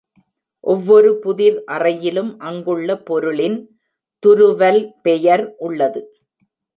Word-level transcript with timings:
ஒவ்வொரு 0.63 1.09
புதிர் 1.19 1.63
அறையிலும் 1.65 2.31
அங்குள்ள 2.39 2.95
பொருளின் 3.01 3.57
துருவல் 4.23 4.81
பெயர் 5.01 5.43
உள்ளது. 5.57 6.01